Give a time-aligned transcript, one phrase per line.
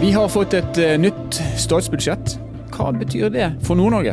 [0.00, 2.36] Vi har fått et uh, nytt statsbudsjett.
[2.70, 4.12] Hva betyr det for Nord-Norge?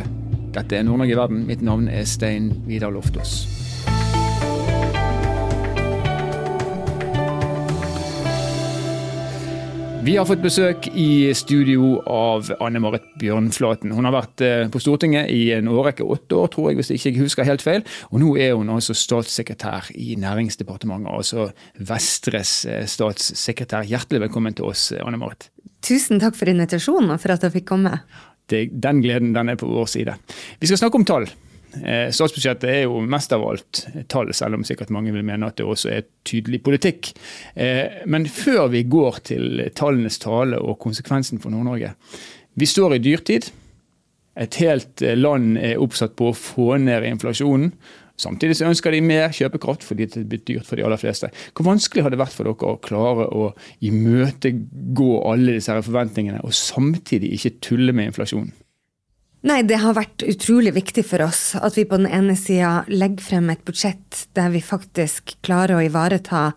[0.56, 1.44] Dette er Nord-Norge i verden.
[1.46, 3.55] Mitt navn er Stein Vidar Loftaas.
[10.06, 13.90] Vi har fått besøk i studio av Anne Marit Bjørnflaten.
[13.90, 17.00] Hun har vært eh, på Stortinget i en årrekke, åtte år tror jeg, hvis jeg
[17.00, 17.82] ikke husker helt feil.
[18.12, 21.48] Og nå er hun altså statssekretær i Næringsdepartementet, altså
[21.90, 23.88] Vestres eh, statssekretær.
[23.90, 25.48] Hjertelig velkommen til oss, Anne Marit.
[25.82, 27.96] Tusen takk for invitasjonen og for at jeg fikk komme.
[28.46, 30.14] Det, den gleden den er på vår side.
[30.62, 31.26] Vi skal snakke om tall.
[31.82, 35.58] Eh, statsbudsjettet er jo mest av alt tall, selv om sikkert mange vil mene at
[35.58, 37.12] det også er tydelig politikk.
[37.54, 41.94] Eh, men før vi går til tallenes tale og konsekvensen for Nord-Norge.
[42.56, 43.50] Vi står i dyrtid.
[44.36, 47.72] Et helt eh, land er oppsatt på å få ned inflasjonen.
[48.16, 51.28] Samtidig så ønsker de mer kjøpekraft fordi det er blitt dyrt for de aller fleste.
[51.52, 53.50] Hvor vanskelig har det vært for dere å klare å
[53.84, 58.54] imøtegå alle disse forventningene, og samtidig ikke tulle med inflasjonen?
[59.46, 63.22] Nei, det har vært utrolig viktig for oss at vi på den ene sida legger
[63.22, 66.48] frem et budsjett der vi faktisk klarer å ivareta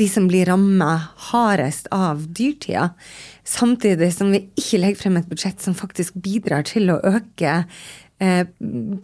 [0.00, 0.94] de som blir ramma
[1.28, 2.94] hardest av dyrtida,
[3.44, 8.46] samtidig som vi ikke legger frem et budsjett som faktisk bidrar til å øke eh,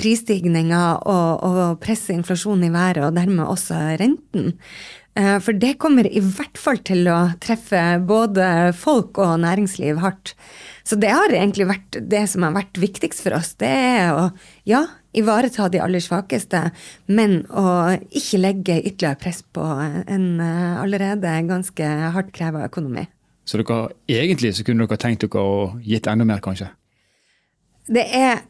[0.00, 4.54] prisstigninga og, og presse inflasjonen i været, og dermed også renten.
[5.16, 10.34] Eh, for det kommer i hvert fall til å treffe både folk og næringsliv hardt.
[10.84, 13.54] Så det har egentlig vært det som har vært viktigst for oss.
[13.58, 14.26] Det er å
[14.68, 14.84] ja,
[15.16, 16.66] ivareta de aller svakeste,
[17.08, 23.06] men å ikke legge ytterligere press på en eh, allerede ganske hardt kreva økonomi.
[23.46, 25.56] Så dere, egentlig så kunne dere tenkt dere å
[25.86, 26.68] gitt enda mer, kanskje?
[27.86, 28.42] Det er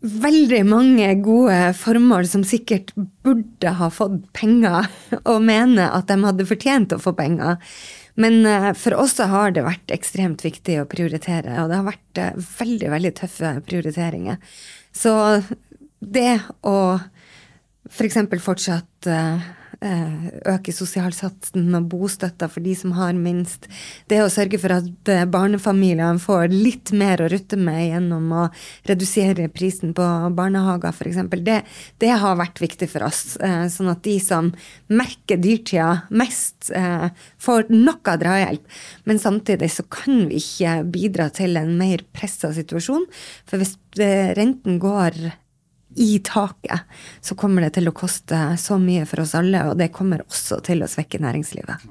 [0.00, 2.92] veldig mange gode formål som sikkert
[3.24, 4.88] burde ha fått penger,
[5.30, 7.60] og mener at de hadde fortjent å få penger.
[8.20, 12.22] Men eh, for oss har det vært ekstremt viktig å prioritere, og det har vært
[12.22, 14.40] eh, veldig, veldig tøffe prioriteringer.
[14.92, 15.14] Så
[16.00, 16.76] det å
[17.90, 18.20] f.eks.
[18.30, 19.40] For fortsatt Eh,
[19.80, 23.66] øke sosialsatsen og bostøtta for de som har minst.
[24.10, 28.44] Det å sørge for at eh, barnefamiliene får litt mer å rutte med gjennom å
[28.88, 31.22] redusere prisen på barnehager f.eks.
[31.46, 31.58] Det,
[32.02, 33.38] det har vært viktig for oss.
[33.40, 34.52] Eh, sånn at de som
[34.92, 36.70] merker dyrtida mest,
[37.40, 38.80] får noe drahjelp.
[39.08, 43.06] Men samtidig så kan vi ikke bidra til en mer pressa situasjon.
[43.48, 43.76] For hvis
[44.36, 45.16] renten går
[45.96, 46.86] i taket,
[47.20, 50.60] så kommer det til å koste så mye for oss alle, og det kommer også
[50.66, 51.88] til å svekke næringslivet.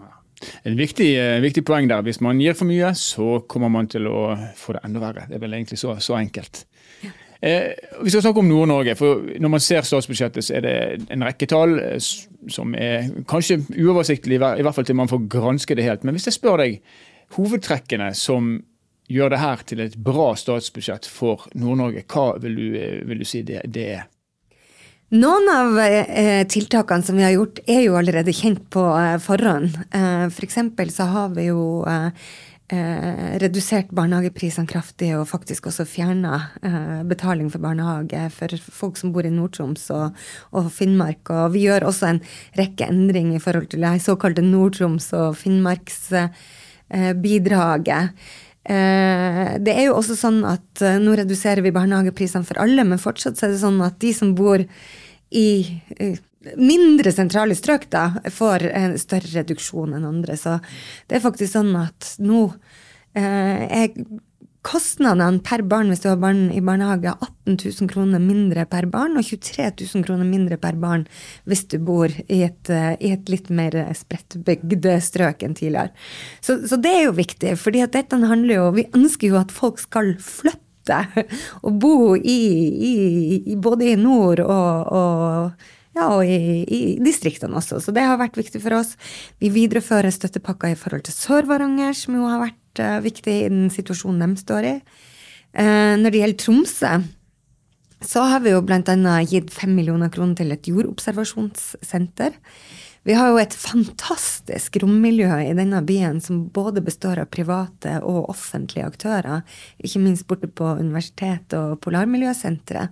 [0.63, 2.01] En viktig, eh, viktig, poeng der.
[2.01, 5.25] Hvis man gir for mye, så kommer man til å få det enda verre.
[5.27, 6.63] Det er vel egentlig så, så enkelt.
[7.03, 7.11] Ja.
[7.41, 8.95] Eh, vi skal snakke om Nord-Norge.
[8.95, 11.99] for Når man ser statsbudsjettet, så er det en rekke tall eh,
[12.47, 16.03] som er kanskje uoversiktlige, i hvert fall til man får granske det helt.
[16.03, 16.81] Men hvis jeg spør deg
[17.35, 18.63] hovedtrekkene som
[19.09, 22.67] gjør det her til et bra statsbudsjett for Nord-Norge, hva vil du,
[23.09, 24.07] vil du, si det, det er?
[25.09, 29.73] Noen av eh, tiltakene som vi har gjort, er jo allerede kjent på eh, forhånd.
[29.89, 30.59] Eh, F.eks.
[30.77, 32.11] For så har vi jo eh,
[32.69, 39.09] eh, redusert barnehageprisene kraftig, og faktisk også fjerna eh, betaling for barnehage for folk som
[39.15, 40.07] bor i Nord-Troms og,
[40.53, 41.23] og, Finnmark.
[41.33, 42.21] Og vi gjør også en
[42.59, 48.05] rekke endringer i forhold til det såkalte Nord-Troms og Finnmarksbidraget.
[48.05, 48.13] Eh,
[48.69, 53.41] det er jo også sånn at eh, nå reduserer vi barnehageprisene for alle, men fortsatt
[53.43, 54.61] er det sånn at de som bor
[55.29, 55.49] i
[56.55, 60.37] mindre sentrale strøk, da, får en større reduksjon enn andre.
[60.39, 60.57] Så
[61.09, 62.45] det er faktisk sånn at nå
[63.17, 63.89] eh, er
[64.65, 68.89] kostnadene per barn hvis du har barn i barnehage, er 18 000 kroner mindre per
[68.91, 71.05] barn, og 23 000 kroner mindre per barn
[71.49, 75.93] hvis du bor i et, eh, i et litt mer spredtbygd strøk enn tidligere.
[76.41, 79.79] Så, så, det er jo viktig, fordi dette handler jo Vi ønsker jo at folk
[79.81, 80.99] skal flytte
[81.65, 82.39] og bo i,
[83.53, 85.67] i både i nord og, og
[85.97, 87.79] ja, og i, i, distriktene også.
[87.83, 88.95] Så det har vært viktig for oss.
[89.41, 93.69] Vi viderefører støttepakka i forhold til Sør-Varanger, som jo har vært uh, viktig i den
[93.73, 94.75] situasjonen de står i.
[95.53, 96.91] Uh, når det gjelder Tromsø,
[98.05, 99.15] så har vi jo bl.a.
[99.27, 102.37] gitt fem millioner kroner til et jordobservasjonssenter.
[103.07, 108.27] Vi har jo et fantastisk rommiljø i denne byen som både består av private og
[108.31, 109.45] offentlige aktører,
[109.79, 112.91] ikke minst borte på universitetet og Polarmiljøsenteret.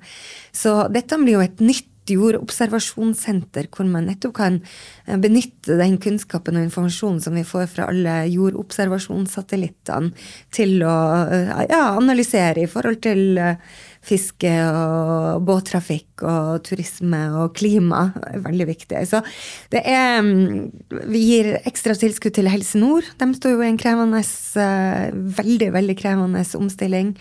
[0.55, 4.59] Så dette blir jo et nytt jordobservasjonssenter, hvor man nettopp kan
[5.05, 10.13] eh, benytte den kunnskapen og informasjonen som vi får fra alle jordobservasjonssatellittene,
[10.53, 10.95] til å
[11.25, 13.59] eh, ja, analysere i forhold til eh,
[14.07, 19.01] fiske og båttrafikk og turisme og klima er veldig viktig.
[19.09, 19.19] Så
[19.73, 23.09] det er mm, Vi gir ekstra tilskudd til Helse Nord.
[23.19, 24.21] De står jo i en krevende,
[25.41, 27.11] veldig, veldig krevende omstilling.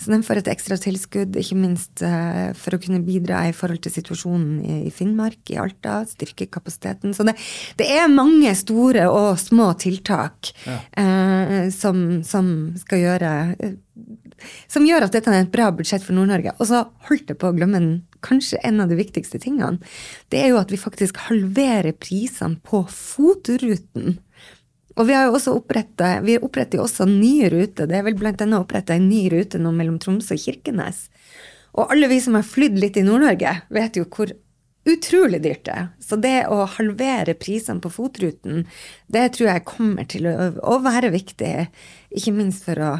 [0.00, 3.82] Så de får et ekstra tilskudd, ikke minst uh, for å kunne bidra i forhold
[3.84, 7.12] til situasjonen i, Finnmark, i Alta, styrke kapasiteten.
[7.16, 7.36] Så det,
[7.80, 10.78] det er mange store og små tiltak ja.
[11.02, 12.50] eh, som, som,
[12.80, 13.76] skal gjøre uh,
[14.70, 16.54] som gjør at dette er et bra budsjett for Nord-Norge.
[16.58, 17.92] Og så holdt jeg på å glemme den,
[18.24, 19.80] kanskje en av de viktigste tingene.
[20.32, 24.18] Det er jo at vi faktisk halverer prisene på FOT-ruten.
[25.00, 27.88] Og vi har jo også opprettet, vi oppretter jo også nye ruter.
[27.88, 31.06] Det er vel blant annet oppretta en ny rute nå mellom Tromsø og Kirkenes.
[31.72, 34.34] Og alle vi som har flydd litt i Nord-Norge, vet jo hvor
[34.90, 35.88] utrolig dyrt det er.
[36.04, 38.66] Så det å halvere prisene på FOT-ruten,
[39.08, 41.54] det tror jeg kommer til å, å være viktig,
[42.20, 42.92] ikke minst for å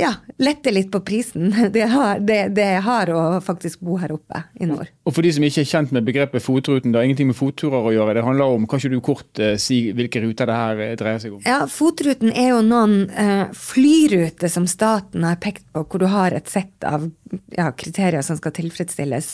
[0.00, 4.42] ja, lette litt på prisen det har, det, det har å faktisk bo her oppe
[4.60, 4.90] i nord.
[5.06, 7.90] Og For de som ikke er kjent med begrepet fotruten, det har ingenting med fotturer
[7.90, 8.16] å gjøre.
[8.18, 11.22] Det handler om, Kan ikke du kort eh, si hvilke ruter det her eh, dreier
[11.22, 11.44] seg om?
[11.46, 16.36] Ja, Fotruten er jo noen eh, flyruter som staten har pekt på, hvor du har
[16.36, 17.08] et sett av
[17.56, 19.32] ja, kriterier som skal tilfredsstilles,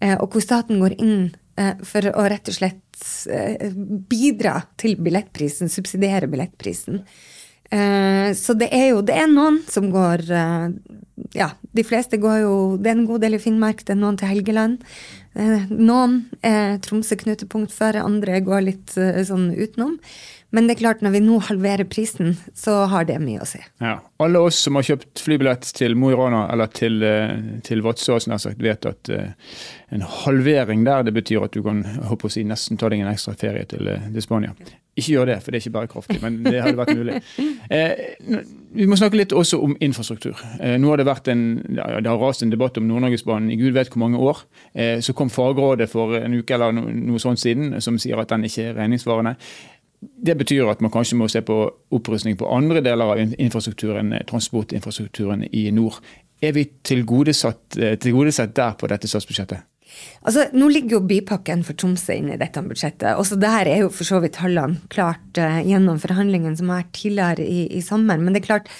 [0.00, 1.18] eh, og hvor staten går inn
[1.58, 3.74] eh, for å rett og slett eh,
[4.10, 7.02] bidra til billettprisen, subsidiere billettprisen.
[7.70, 10.70] Eh, så det er jo det er noen som går eh,
[11.36, 14.16] Ja, de fleste går jo Det er en god del i Finnmark, det er noen
[14.16, 14.80] til Helgeland.
[15.36, 19.98] Eh, noen er Tromsø knutepunkt for, andre går litt sånn utenom.
[20.48, 23.60] Men det er klart, når vi nå halverer prisen, så har det mye å si.
[23.84, 23.98] Ja.
[24.24, 27.04] Alle oss som har kjøpt flybillett til Mo i Rana eller til,
[27.68, 28.16] til Vadsø,
[28.56, 32.88] vet at en halvering der, det betyr at du kan håper å si, nesten ta
[32.88, 34.56] deg en ekstra ferie til, til Spania.
[34.98, 37.20] Ikke gjør det, for det er ikke bærekraftig, men det hadde vært mulig.
[37.68, 37.98] Eh,
[38.72, 40.38] vi må snakke litt også om infrastruktur.
[40.56, 43.76] Eh, nå har Det vært en, det har rast en debatt om Nord-Norgesbanen i gud
[43.76, 44.40] vet hvor mange år.
[44.72, 48.32] Eh, så kom fagrådet for en uke eller no, noe sånt siden som sier at
[48.32, 49.34] den ikke er regningssvarende.
[50.00, 51.58] Det betyr at man kanskje må se på
[51.92, 56.00] opprustning på andre deler av infrastrukturen, eh, transportinfrastrukturen i nord.
[56.40, 59.58] Er vi tilgodesett, eh, tilgodesett der på dette statsbudsjettet?
[60.26, 63.16] Altså, Nå ligger jo bypakken for Tromsø inne i dette budsjettet.
[63.20, 66.94] Også der er jo for så vidt tallene klart uh, gjennom forhandlingene som har vært
[66.98, 68.20] tidligere i, i, sommer.
[68.20, 68.70] Men det er klart,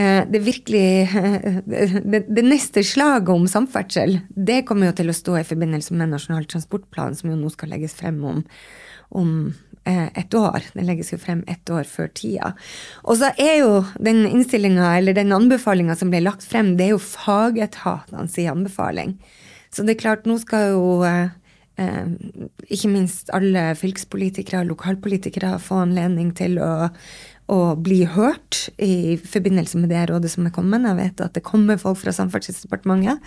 [0.00, 5.18] uh, det virkelig uh, det, det, neste slaget om samferdsel, det kommer jo til å
[5.20, 8.42] stå i forbindelse med Nasjonal transportplan, som jo nå skal legges frem om,
[9.14, 9.30] om
[9.84, 10.64] et år.
[10.72, 12.54] Den legges jo frem ett år før tida.
[13.04, 16.94] Og så er jo den innstillinga, eller den anbefalinga som ble lagt frem, det er
[16.94, 19.18] jo fagetatene fagetatenes anbefaling.
[19.74, 21.34] Så det er klart, nå skal jo eh,
[21.82, 22.06] eh,
[22.70, 26.74] ikke minst alle fylkespolitikere og lokalpolitikere få anledning til å
[27.52, 30.86] å bli hørt i forbindelse med det rådet som er kommet.
[30.88, 33.20] Jeg vet at det kommer folk fra Samferdselsdepartementet,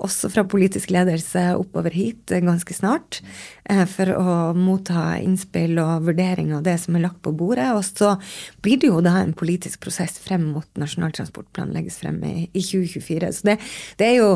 [0.00, 3.20] også fra politisk ledelse oppover hit ganske snart,
[3.68, 7.68] eh, for å motta innspill og vurdering av det som er lagt på bordet.
[7.76, 8.14] Og så
[8.62, 12.62] blir det jo da en politisk prosess frem mot Nasjonal transportplan legges frem i, i
[12.64, 13.32] 2024.
[13.36, 13.58] Så det,
[13.98, 14.30] det, er jo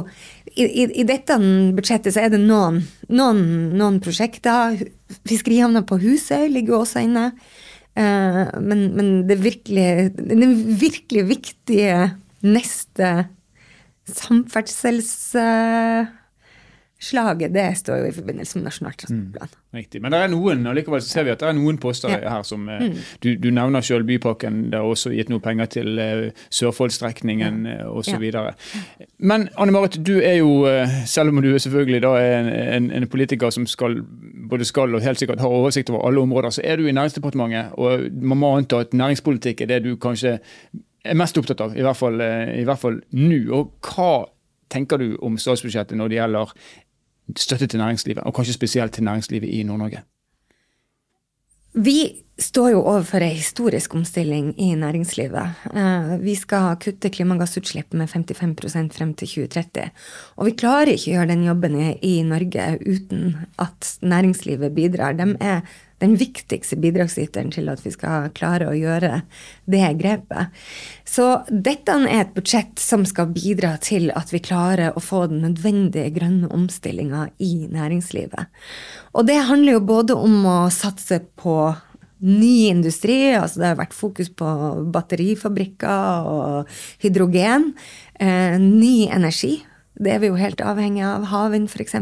[0.57, 1.37] i, i, dette
[1.77, 2.83] budsjettet så er det noen,
[3.13, 3.43] noen,
[3.79, 4.79] noen prosjekter.
[5.29, 7.31] Fiskerihavna på Husøy ligger også inne.
[7.99, 11.97] Eh, men, men det, virkelig, den virkelig viktige
[12.43, 13.13] neste
[14.09, 15.13] samferdsels
[17.03, 19.49] slaget det står jo i forbindelse med Nasjonal transportplan.
[19.53, 20.03] Mm, riktig.
[20.03, 22.21] Men det er noen og likevel ser vi at det er noen poster ja.
[22.31, 23.01] her som eh, mm.
[23.25, 24.61] du, du, nevner selv Bypakken.
[24.71, 27.79] Det er også gitt noe penger til uh, Sørfoldstrekningen ja.
[27.89, 28.23] uh, osv.
[28.29, 28.45] Ja.
[29.19, 30.53] Men Anne Marit, du er jo,
[31.11, 33.99] selv om du er selvfølgelig da en, en, en, politiker som skal,
[34.51, 37.75] både skal og helt sikkert har oversikt over alle områder, så er du i Næringsdepartementet.
[37.83, 40.39] Og man må anta at næringspolitikk er det du kanskje
[41.03, 43.41] er mest opptatt av, i hvert fall, i hvert fall nå.
[43.59, 44.13] Og hva
[44.73, 46.53] tenker du om statsbudsjettet når det gjelder
[47.39, 50.03] støtte til næringslivet, og kanskje spesielt til næringslivet i Nord-Norge?
[51.73, 55.63] Vi står jo overfor ei historisk omstilling i næringslivet.
[55.73, 59.87] Eh, vi skal kutte klimagassutslipp med 55% frem til 2030.
[60.37, 65.17] Og vi klarer ikke å gjøre den jobben i Norge uten at næringslivet bidrar.
[65.17, 65.63] De er
[66.03, 69.23] den viktigste bidragsyteren til at vi skal klare å gjøre
[69.71, 70.51] det grepet.
[71.07, 75.45] Så dette er et budsjett som skal bidra til at vi klarer å få den
[75.47, 78.51] nødvendige grønne omstillinga i næringslivet.
[79.15, 81.57] Og det handler jo både om å satse på
[82.23, 83.35] ny industri.
[83.35, 84.49] altså Det har vært fokus på
[84.95, 86.71] batterifabrikker og
[87.03, 87.73] hydrogen.
[88.19, 89.61] Eh, ny energi.
[89.99, 91.27] Det er vi jo helt avhengig av.
[91.31, 91.95] Havvind, f.eks.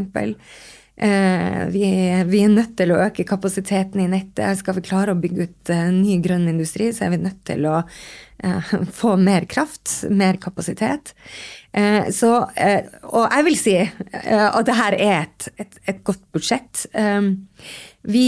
[1.01, 1.83] Eh, vi,
[2.29, 4.59] vi, er nødt til å øke kapasiteten i nettet.
[4.59, 7.65] Skal vi klare å bygge ut eh, ny grønn industri, så er vi nødt til
[7.65, 11.15] å eh, få mer kraft, mer kapasitet.
[12.11, 12.29] Så,
[13.07, 16.81] og jeg vil si at det her er et, et, et godt budsjett.
[18.03, 18.25] vi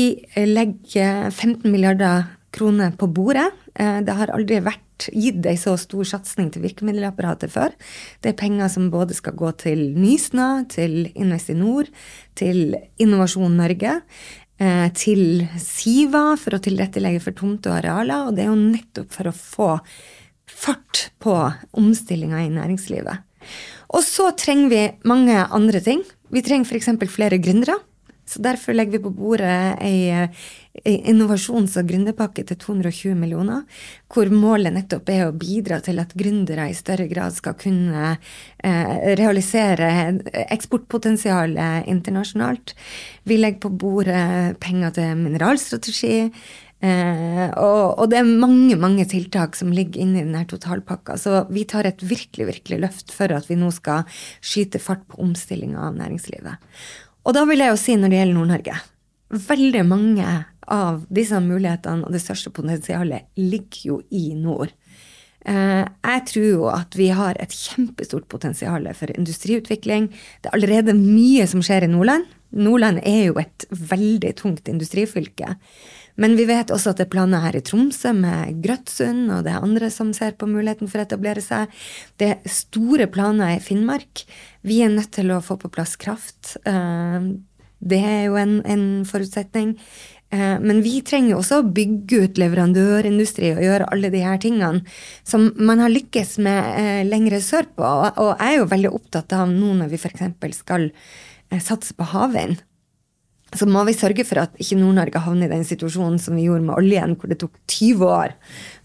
[0.47, 3.49] legger 15 milliarder kroner på bordet.
[3.75, 7.75] det har aldri vært gitt ei så stor satsing til virkemiddelapparatet før.
[8.23, 11.89] Det er penger som både skal gå til Nysnø, til Investinor,
[12.39, 13.99] til Innovasjon Norge,
[14.59, 18.27] eh, til Siva for å tilrettelegge for tomte og arealer.
[18.27, 19.69] Og det er jo nettopp for å få
[20.47, 21.35] fart på
[21.79, 23.23] omstillinga i næringslivet.
[23.93, 26.03] Og så trenger vi mange andre ting.
[26.33, 26.93] Vi trenger f.eks.
[27.11, 27.77] flere gründere.
[28.25, 30.29] Så Derfor legger vi på bordet ei,
[30.85, 33.63] ei innovasjons- og gründerpakke til 220 millioner,
[34.07, 38.93] hvor målet nettopp er å bidra til at gründere i større grad skal kunne eh,
[39.19, 39.91] realisere
[40.47, 42.75] eksportpotensialet internasjonalt.
[43.27, 46.29] Vi legger på bordet penger til mineralstrategi.
[46.83, 51.15] Eh, og, og, det er mange mange tiltak som ligger inne i denne totalpakka.
[51.19, 54.03] Så vi tar et virkelig virkelig løft for at vi nå skal
[54.43, 56.59] skyte fart på omstillinga av næringslivet.
[57.23, 58.79] Og da vil jeg jo si når det gjelder Nord-Norge
[59.33, 60.27] Veldig mange
[60.73, 64.71] av disse mulighetene og det største potensialet ligger jo i nord.
[65.43, 70.07] Eh, jeg tror jo at vi har et kjempestort potensial for industriutvikling.
[70.39, 72.29] Det er allerede mye som skjer i Nordland.
[72.53, 75.55] Nordland er jo et veldig tungt industrifylke.
[76.21, 79.53] Men vi vet også at det er planer her i Tromsø med Grøtsund, og det
[79.53, 81.71] er andre som ser på muligheten for å etablere seg.
[82.21, 84.25] Det er store planer i Finnmark.
[84.61, 86.55] Vi er nødt til å få på plass kraft.
[86.69, 87.31] Eh,
[87.83, 89.73] det er jo en, en forutsetning.
[90.29, 94.83] Eh, men vi trenger også å bygge ut leverandørindustri og gjøre alle de her tingene
[95.27, 97.89] som man har lykkes med eh, lengre sørpå.
[98.21, 100.61] Og jeg er jo veldig opptatt av nå når vi f.eks.
[100.61, 100.91] skal
[101.61, 102.61] satse på havvind
[103.57, 106.65] så må vi sørge for at ikke Nord-Norge havner i den situasjonen som vi gjorde
[106.67, 108.35] med oljen, hvor det tok 20 år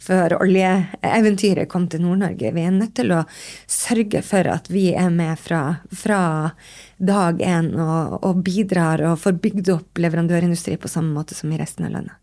[0.02, 2.52] før oljeeventyret kom til Nord-Norge.
[2.54, 3.24] Vi er nødt til å
[3.70, 6.22] sørge for at vi er med fra, fra
[6.98, 11.60] dag én og, og, bidrar og får bygd opp leverandørindustri på samme måte som i
[11.60, 12.16] resten av landet.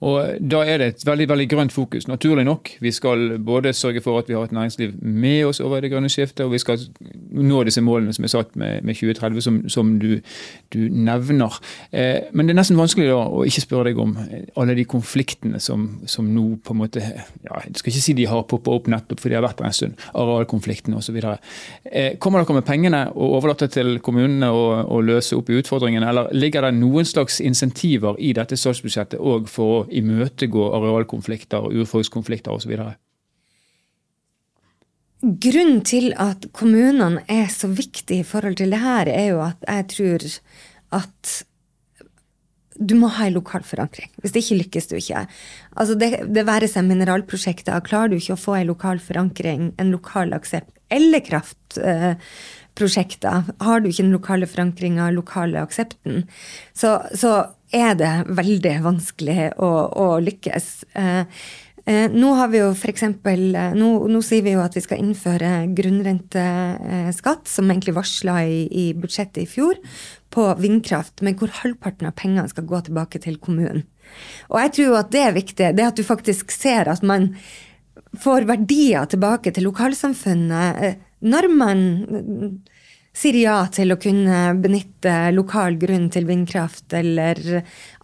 [0.00, 2.70] Og Da er det et veldig veldig grønt fokus, naturlig nok.
[2.80, 6.08] Vi skal både sørge for at vi har et næringsliv med oss over det grønne
[6.08, 6.78] skiftet, og vi skal
[7.30, 10.20] nå disse målene som er satt med, med 2030, som, som du,
[10.72, 11.58] du, nevner.
[11.92, 14.16] Eh, men det er nesten vanskelig da å ikke spørre deg om
[14.56, 18.26] alle de konfliktene som, som nå på en måte ja, Jeg skal ikke si de
[18.30, 20.06] har poppa opp nettopp fordi de har vært der en stund.
[20.14, 21.20] Arealkonfliktene osv.
[21.20, 26.32] Eh, kommer dere med pengene og overlater til kommunene å løse opp i utfordringene, eller
[26.32, 32.74] ligger det noen slags insentiver i dette statsbudsjettet òg for å imøtegå arealkonflikter, urfolkskonflikter osv.?
[35.20, 39.64] Grunnen til at kommunene er så viktige i forhold til det her, er jo at
[39.68, 40.26] jeg tror
[41.00, 41.32] at
[42.80, 44.08] du må ha en lokal forankring.
[44.22, 45.26] Hvis det ikke lykkes du ikke.
[45.76, 47.76] Altså det, det være seg mineralprosjekter.
[47.84, 52.16] Klarer du ikke å få en lokal forankring, en lokal aksept eller kraft, eh,
[52.88, 56.24] har du ikke den lokale forankringa, lokale aksepten,
[56.72, 59.70] så, så er det veldig vanskelig å,
[60.02, 60.68] å lykkes.
[60.98, 61.42] Eh,
[61.84, 62.88] eh, nå har vi jo f.eks.
[62.92, 63.44] eksempel,
[63.78, 68.86] nå, nå sier vi jo at vi skal innføre grunnrenteskatt, som egentlig varsla i, i,
[68.98, 69.78] budsjettet i fjor,
[70.30, 73.86] på vindkraft, men hvor halvparten av pengene skal gå tilbake til kommunen.
[74.50, 77.32] Og jeg tror jo at det er viktig, det at du faktisk ser at man
[78.18, 81.82] får verdier tilbake til lokalsamfunnet når man
[83.16, 87.40] sier ja til å kunne benytte lokal grunn til vindkraft eller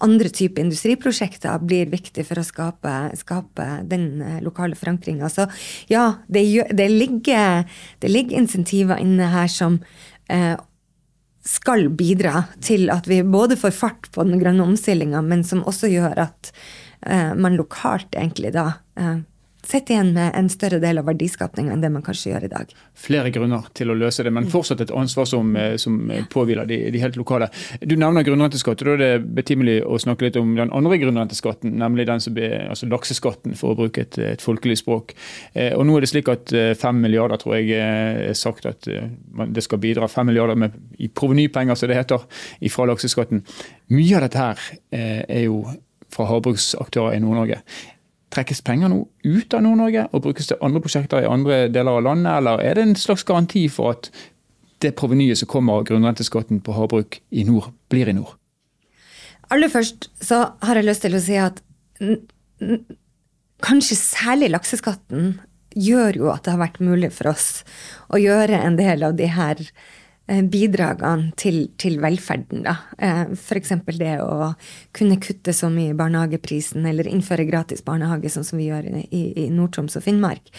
[0.05, 5.31] andre typer industriprosjekter, blir viktig for å skape, skape den eh, lokale forankringa.
[5.33, 5.47] Så
[5.93, 6.43] ja, det,
[6.75, 7.67] det, ligger,
[8.03, 9.79] det, ligger, insentiver inne her som
[10.33, 10.57] eh,
[11.47, 15.91] skal bidra til at vi både får fart på den grønne omstillinga, men som også
[15.93, 16.51] gjør at
[17.07, 19.23] eh, man lokalt egentlig da eh,
[19.67, 22.73] sitter igjen med en større del av verdiskapningen enn det man kanskje gjør i dag.
[23.07, 25.97] Flere grunner til å løse det, men fortsatt et ansvar som, eh, som
[26.33, 27.49] påhviler de, de, helt lokale.
[27.81, 31.75] Du nevner grunnrenteskatt, og da er det betimelig å snakke litt om den andre grunnrenteskatten,
[31.83, 35.17] nemlig den som blir, altså lakseskatten, for å bruke et, et folkelig språk.
[35.55, 38.87] Eh, og nå er det slik at eh, fem milliarder, tror jeg er sagt at
[38.87, 40.09] det skal bidra.
[40.11, 42.23] Fem milliarder med, i provenypenger, som det heter,
[42.77, 43.43] fra lakseskatten.
[43.95, 45.65] Mye av dette her er jo
[46.13, 47.61] fra havbruksaktører i Nord-Norge.
[48.35, 52.07] Trekkes penger nå ut av Nord-Norge og brukes til andre prosjekter i andre deler av
[52.09, 54.11] landet, eller er det en slags garanti for at
[54.85, 58.35] det provenyet som kommer av grunnrenteskatten på havbruk i nord, blir i nord?
[59.55, 61.63] Aller først så har jeg lyst til å si at
[63.65, 65.37] kanskje særlig lakseskatten
[65.77, 67.63] gjør jo at det har vært mulig for oss
[68.13, 69.63] å gjøre en del av de her
[70.27, 72.65] bidragene til, til velferden.
[72.67, 72.77] da.
[72.99, 73.73] Eh, F.eks.
[73.95, 74.53] det å
[74.97, 79.23] kunne kutte så mye i barnehageprisen, eller innføre gratis barnehage, sånn som vi gjør i,
[79.47, 80.51] i Nord-Troms og Finnmark.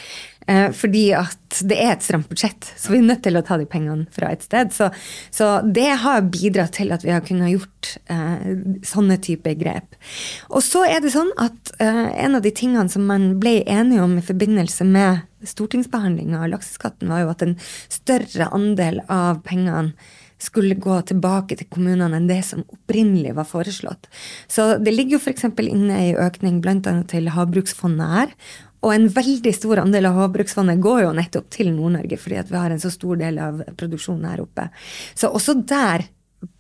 [0.48, 3.58] Eh, fordi at det er et stramt budsjett, så vi er nødt til å ta
[3.60, 4.72] de pengene fra et sted.
[4.76, 4.88] Så,
[5.34, 8.54] så det har bidratt til at vi har kunnet gjort eh,
[8.88, 9.98] sånne typer grep.
[10.48, 14.06] Og så er det sånn at eh, en av de tingene som man ble enige
[14.06, 17.58] om i forbindelse med stortingsbehandlinga av lakseskatten, var jo at en
[17.90, 19.96] større andel av pengene
[20.38, 24.06] skulle gå tilbake til kommunene enn det som opprinnelig var foreslått.
[24.48, 25.48] Så det ligger jo f.eks.
[25.66, 26.94] inne i økning bl.a.
[27.10, 28.36] til Havbruksfondet her.
[28.86, 32.74] Og en veldig stor andel av Havbruksfondet går jo nettopp til Nord-Norge, fordi vi har
[32.74, 34.68] en så stor del av produksjonen her oppe.
[35.18, 36.06] Så også der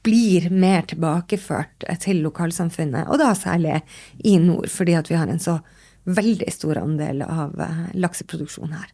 [0.02, 3.84] blir mer tilbakeført til lokalsamfunnet, og da særlig
[4.26, 5.60] i nord, fordi vi har en så
[6.08, 8.94] veldig stor andel av lakseproduksjonen lakseproduksjon her.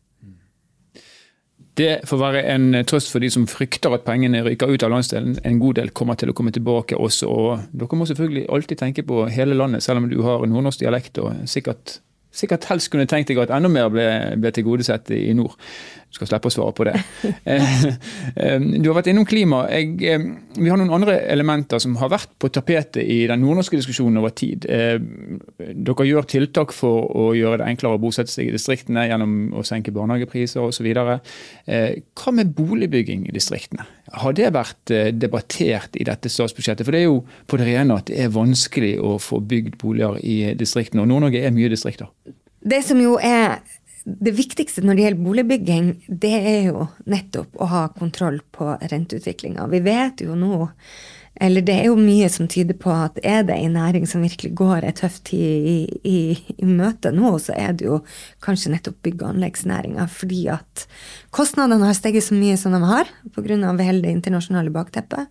[1.74, 5.39] Det får være en trøst for de som frykter at pengene ryker ut av landsdelen.
[5.41, 7.29] En god del kommer til å komme tilbake også.
[7.29, 11.17] og Dere må selvfølgelig alltid tenke på hele landet, selv om du har nordnorsk dialekt
[11.24, 11.98] og sikkert,
[12.29, 14.05] sikkert helst kunne tenkt deg at enda mer ble,
[14.38, 15.58] ble tilgodesett i nord.
[16.13, 16.98] Skal slippe å svare på det.
[17.43, 17.84] Eh,
[18.39, 19.63] eh, du har vært innom klima.
[19.72, 20.22] Jeg, eh,
[20.55, 24.32] vi har noen andre elementer som har vært på tapetet i den nordnorske diskusjonen over
[24.38, 24.63] tid.
[24.63, 29.65] Dere gjør tiltak for å gjøre det enklere å bosette seg i distriktene gjennom å
[29.67, 30.88] senke barnehagepriser osv.
[30.93, 33.86] Hva med boligbygging i distriktene?
[34.24, 36.86] Har det vært debattert i dette statsbudsjettet?
[36.86, 40.20] For det er jo på det rene at det er vanskelig å få bygd boliger
[40.24, 42.12] i distriktene, og Nord-Norge er mye distrikter.
[42.63, 43.60] Det som jo er
[44.04, 49.68] det viktigste når det gjelder boligbygging, det er jo nettopp å ha kontroll på renteutviklinga.
[49.72, 50.68] Vi vet jo nå
[51.42, 54.52] eller det er jo mye som tyder på at er det en næring som virkelig
[54.58, 56.18] går ei tøff tid i, i,
[56.54, 58.00] i, møte nå, så er det jo
[58.46, 60.06] kanskje nettopp bygg- og anleggsnæringa.
[60.13, 60.86] Fordi at
[61.34, 63.58] kostnadene har steget så mye som de har pga.
[63.82, 65.28] hele det internasjonale bakteppet.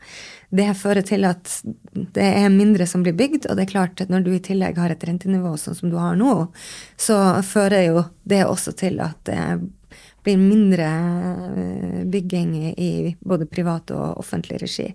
[0.50, 1.52] Det fører til at
[1.94, 4.76] det er mindre som blir bygd, og det er klart at når du i tillegg
[4.82, 6.48] har et rentenivå sånn som du har nå,
[6.96, 9.38] så fører jo det også til at det
[10.22, 10.86] blir mindre
[11.58, 14.92] eh, bygging i både privat og offentlig regi.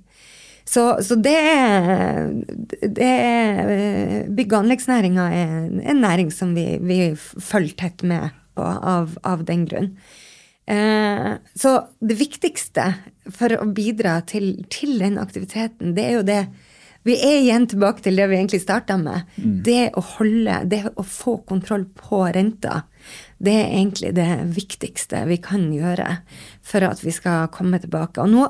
[0.68, 1.40] Så, så det,
[2.92, 3.12] det
[4.36, 5.52] Bygg- og anleggsnæringa er
[5.94, 9.94] en næring som vi, vi følger tett med på av, av den grunn.
[10.68, 12.89] Eh, så det viktigste
[13.32, 16.41] for å bidra til, til, den aktiviteten, det er jo det
[17.08, 19.30] Vi er igjen tilbake til det vi egentlig starta med.
[19.39, 19.52] Mm.
[19.63, 22.82] Det å holde, det å få kontroll på renta.
[23.39, 26.18] Det er egentlig det viktigste vi kan gjøre
[26.60, 28.20] for at vi skal komme tilbake.
[28.20, 28.50] Og nå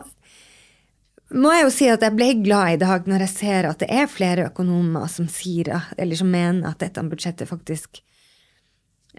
[1.36, 3.90] må jeg jo si at jeg ble glad i dag når jeg ser at det
[3.92, 8.00] er flere økonomer som sier, eller som mener at dette budsjettet faktisk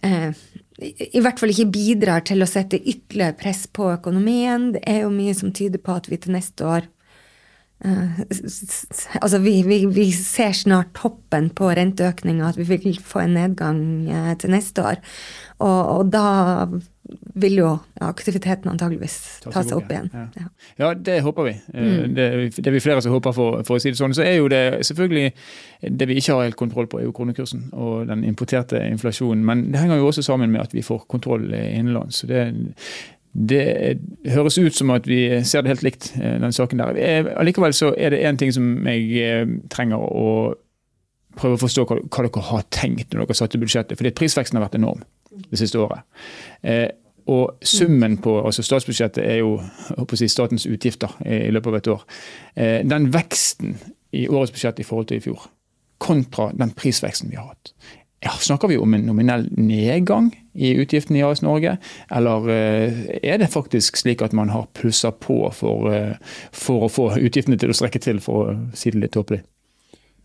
[0.00, 0.32] eh,
[0.78, 4.70] i hvert fall ikke bidrar til å sette ytterligere press på økonomien.
[4.76, 6.86] Det er jo mye som tyder på at vi til neste år
[7.84, 8.20] eh,
[9.22, 13.82] Altså, vi, vi, vi, ser snart toppen på renteøkninga, at vi vil få en nedgang
[14.10, 15.02] uh, til neste år.
[15.58, 16.26] Og, og da
[17.38, 17.68] vil jo
[18.04, 19.14] aktiviteten antageligvis
[19.44, 20.08] ta seg opp igjen.
[20.12, 20.46] Ja.
[20.80, 20.90] ja.
[20.94, 21.54] det håper vi.
[21.72, 22.14] Eh, mm.
[22.14, 22.26] Det,
[22.58, 24.14] det, vi flere som håper, for, for, å si det sånn.
[24.16, 25.30] Så er jo det selvfølgelig
[25.98, 29.44] Det vi ikke har helt kontroll på, er jo kronekursen og den importerte inflasjonen.
[29.46, 32.22] Men det henger jo også sammen med at vi får kontroll innenlands.
[32.22, 32.42] Så det,
[33.38, 36.96] det høres ut som at vi ser det helt likt, eh, den saken der.
[36.98, 40.54] Eh, allikevel så er det én ting som jeg trenger å
[41.38, 43.98] prøve å forstå hva, dere har tenkt når dere satte budsjettet.
[43.98, 45.04] Fordi prisveksten har vært enorm
[45.50, 46.02] det siste året.
[46.62, 46.88] Eh,
[47.28, 49.58] og summen på altså statsbudsjettet er jo
[50.16, 52.04] si, statens utgifter i, løpet av et år.
[52.56, 53.76] Eh, den veksten
[54.16, 55.48] i årets budsjett i forhold til i fjor,
[56.00, 57.74] kontra den prisveksten vi har hatt.
[58.20, 61.76] Ja, snakker vi om en nominell nedgang i utgiftene i AS Norge,
[62.10, 66.16] eller eh, er det faktisk slik at man har plussa på for, eh,
[66.50, 69.44] for å få utgiftene til å strekke til, for å si det litt tåpelig?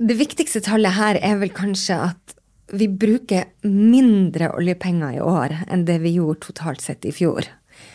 [0.02, 2.38] Det viktigste tallet her er vel kanskje at
[2.74, 7.46] vi bruker mindre oljepenger i år enn det vi gjorde totalt sett i fjor.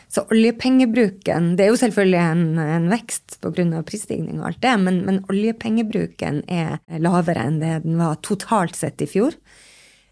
[0.09, 3.83] Så oljepengebruken Det er jo selvfølgelig en, en vekst pga.
[3.87, 9.03] prisstigning og alt det, men, men, oljepengebruken er lavere enn det den var totalt sett
[9.03, 9.35] i fjor.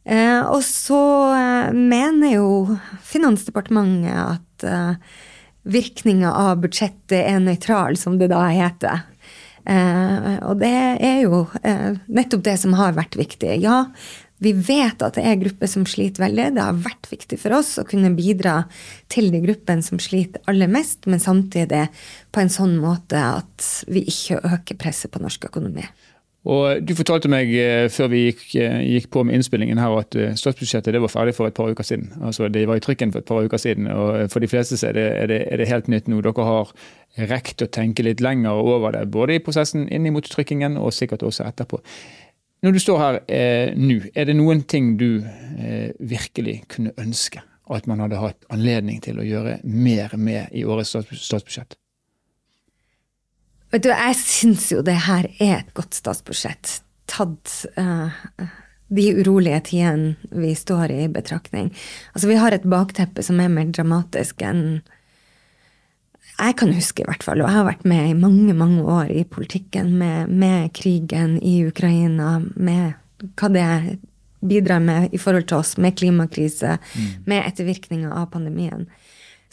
[0.07, 1.01] Eh, og så
[1.35, 2.51] eh, mener jo
[3.07, 5.16] Finansdepartementet at eh,
[5.66, 9.03] virkninga av budsjettet er nøytral, som det da heter.
[9.66, 13.57] Eh, og det er jo eh, nettopp det som har vært viktig.
[13.64, 13.83] Ja,
[14.38, 16.51] vi vet at det er grupper som sliter veldig.
[16.55, 18.61] Det har vært viktig for oss å kunne bidra
[19.12, 21.87] til de gruppene som sliter aller mest, men samtidig
[22.31, 25.87] på en sånn måte at vi ikke øker presset på norsk økonomi.
[26.47, 30.15] Og Du fortalte meg eh, før vi gikk, eh, gikk, på med innspillingen her at
[30.15, 32.13] eh, statsbudsjettet det var ferdig for et par uker siden.
[32.23, 34.95] Altså Det var i trykken for et par uker siden, og for de fleste er
[34.95, 36.21] det, er det, er det helt nytt nå.
[36.23, 36.71] Dere har
[37.33, 41.25] rekt å tenke litt lenger over det, både i prosessen inn mot trykkingen og sikkert
[41.27, 41.81] også etterpå.
[42.63, 47.43] Når du står her eh, nå, er det noen ting du eh, virkelig kunne ønske
[47.75, 51.77] at man hadde hatt anledning til å gjøre mer med i årets statsbudsjett?
[53.74, 58.14] Vet du, Jeg syns jo det her er et godt statsbudsjett, tatt uh,
[58.88, 61.72] de urolige tidene vi står i, i betraktning.
[62.14, 64.83] Altså, Vi har et bakteppe som er mer dramatisk enn
[66.37, 67.40] jeg kan huske, i hvert fall.
[67.40, 71.62] Og jeg har vært med i mange mange år i politikken med, med krigen i
[71.64, 72.92] Ukraina, med
[73.40, 73.68] hva det
[74.46, 77.07] bidrar med i forhold til oss, med klimakrise, mm.
[77.24, 78.85] med ettervirkninger av pandemien.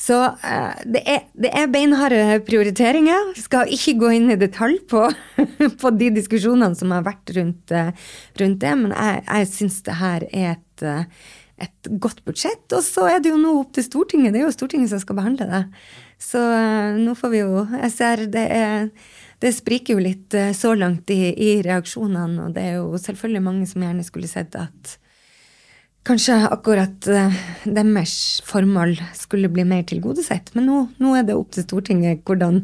[0.03, 3.31] Så uh, det, er, det, er, beinharde prioriteringer.
[3.39, 5.05] Skal ikke gå inn i detalj på,
[5.81, 7.93] på de diskusjonene som har vært rundt, uh,
[8.41, 11.29] rundt det, men jeg, jeg syns det her er et, uh,
[11.63, 12.65] et godt budsjett.
[12.75, 14.35] Og så er det jo nå opp til Stortinget.
[14.35, 15.63] Det er jo Stortinget som skal behandle det.
[16.23, 16.39] Så
[16.95, 18.85] nå får vi jo Jeg ser det er
[19.43, 23.65] det spriker jo litt så langt i, i reaksjonene, og det er jo selvfølgelig mange
[23.67, 24.93] som gjerne skulle sett at
[26.07, 28.15] kanskje akkurat uh, deres
[28.47, 30.51] formål skulle bli mer tilgodesett.
[30.57, 32.63] Men nå, nå, er det opp til Stortinget hvordan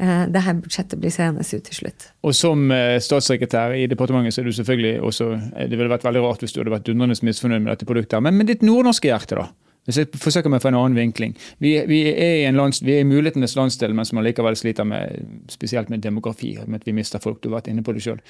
[0.00, 2.06] dette det her budsjettet blir seende ut til slutt.
[2.24, 5.26] Og som uh, statssekretær i departementet så er du selvfølgelig også
[5.68, 8.22] Det ville vært veldig rart hvis du hadde vært dundrende misfornøyd med dette produktet.
[8.24, 9.50] Men med ditt nordnorske hjerte, da?
[9.88, 11.32] Hvis jeg forsøker meg for en annen vinkling.
[11.58, 15.24] Vi, vi er i lands, vi er i mulighetenes landsdel, men som allikevel sliter med,
[15.52, 17.40] spesielt med demografi, med at vi mister folk.
[17.40, 18.20] Du har vært inne på det sjøl.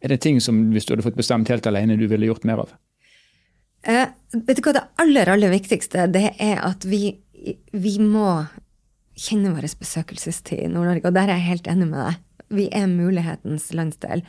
[0.00, 2.62] Er det ting som hvis du hadde fått bestemt helt alene, du ville gjort mer
[2.64, 2.72] av?
[3.82, 7.14] Eh, vet du hva det aller, aller viktigste det er at vi,
[7.72, 8.42] vi må
[9.20, 12.20] kjenne vår besøkelsestid i Nord-Norge, og der er jeg helt enig med deg.
[12.50, 14.24] Vi er mulighetens landsdel.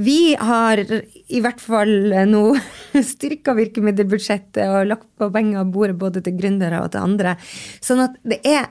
[0.00, 2.42] Vi har i hvert fall nå
[3.12, 7.34] styrka virkemiddelbudsjettet og lagt på penger på bordet både til gründere og til andre.
[7.82, 8.70] Sånn at det er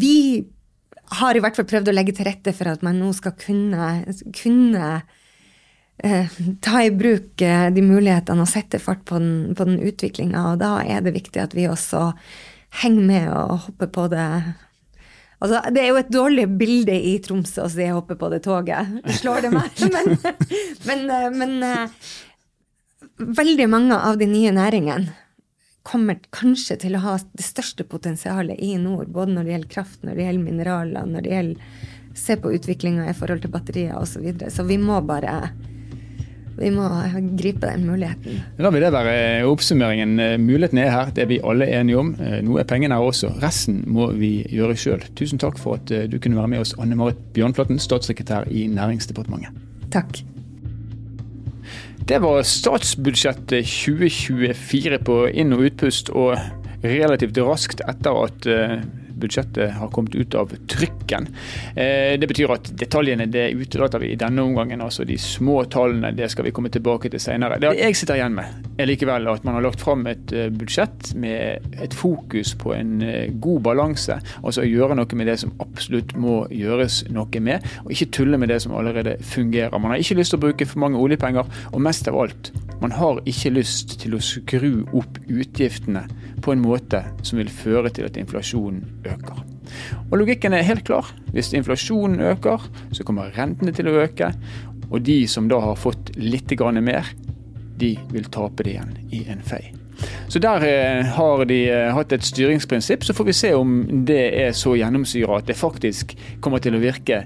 [0.00, 0.42] Vi
[1.20, 3.90] har i hvert fall prøvd å legge til rette for at man nå skal kunne,
[4.32, 5.23] kunne eh,
[6.60, 10.52] ta i bruk eh, de mulighetene og sette fart på den, på den utviklinga.
[10.52, 12.10] Og da er det viktig at vi også
[12.82, 14.26] henger med og hopper på det.
[15.38, 19.02] Altså, det er jo et dårlig bilde i Tromsø å si 'hoppe på det toget'.
[19.20, 19.70] Slår det meg?
[19.94, 20.16] Men,
[20.86, 21.90] men, eh, men eh,
[23.18, 25.12] veldig mange av de nye næringene
[25.84, 29.12] kommer kanskje til å ha det største potensialet i nord.
[29.12, 31.60] Både når det gjelder kraft, når det gjelder mineraler, når det gjelder
[32.16, 34.14] se på utviklinga i forhold til batterier osv.
[34.14, 34.50] Så, videre.
[34.50, 35.50] så vi må bare
[36.58, 36.88] vi må
[37.38, 38.42] gripe den muligheten.
[38.58, 40.16] Da vil det være oppsummeringen.
[40.44, 42.12] Muligheten er her, det er vi alle enige om.
[42.16, 43.32] Nå er pengene her også.
[43.42, 45.02] Resten må vi gjøre sjøl.
[45.18, 49.50] Tusen takk for at du kunne være med oss, Anne Marit Bjørnflaten, statssekretær i Næringsdepartementet.
[49.94, 50.22] Takk.
[52.04, 56.36] Det var statsbudsjettet 2024 på inn- og utpust, og
[56.84, 58.48] relativt raskt etter at
[59.20, 61.28] budsjettet har kommet ut av trykken.
[61.76, 64.80] Eh, det betyr at detaljene det utelater vi i denne omgangen.
[64.80, 67.58] altså De små tallene det skal vi komme tilbake til senere.
[67.60, 71.14] Det jeg sitter igjen med, er likevel at man har lagt fram et eh, budsjett
[71.20, 74.18] med et fokus på en eh, god balanse.
[74.42, 78.40] Altså å gjøre noe med det som absolutt må gjøres noe med, og ikke tulle
[78.40, 79.78] med det som allerede fungerer.
[79.78, 82.92] Man har ikke lyst til å bruke for mange oljepenger, og mest av alt, man
[82.92, 86.04] har ikke lyst til å skru opp utgiftene
[86.44, 89.44] på en måte som vil føre til at inflasjonen øker.
[90.10, 91.10] Og Logikken er helt klar.
[91.32, 94.32] Hvis inflasjonen øker, så kommer rentene til å øke.
[94.90, 97.08] Og de som da har fått litt mer,
[97.76, 99.72] de vil tape det igjen i en fei.
[100.28, 103.04] Så der eh, har de eh, hatt et styringsprinsipp.
[103.04, 106.82] Så får vi se om det er så gjennomsyra at det faktisk kommer til å
[106.82, 107.24] virke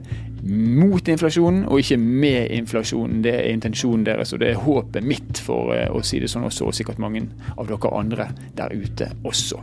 [0.49, 3.23] mot inflasjonen, og ikke med inflasjonen.
[3.25, 6.47] Det er intensjonen deres, og det er håpet mitt, for eh, å si det sånn
[6.49, 9.63] også, og sikkert mange av dere andre der ute også.